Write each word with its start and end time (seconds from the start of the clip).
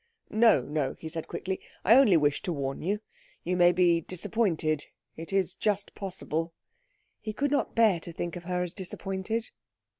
"No, 0.31 0.63
no," 0.63 0.95
he 0.97 1.07
said 1.07 1.27
quickly, 1.27 1.61
"I 1.85 1.93
only 1.93 2.17
wish 2.17 2.41
to 2.41 2.51
warn 2.51 2.81
you. 2.81 3.01
You 3.43 3.55
maybe 3.55 4.01
disappointed 4.01 4.87
it 5.15 5.31
is 5.31 5.53
just 5.53 5.93
possible." 5.93 6.55
He 7.19 7.33
could 7.33 7.51
not 7.51 7.75
bear 7.75 7.99
to 7.99 8.11
think 8.11 8.35
of 8.35 8.45
her 8.45 8.63
as 8.63 8.73
disappointed. 8.73 9.51